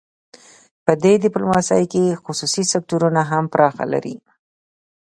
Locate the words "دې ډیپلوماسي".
1.03-1.83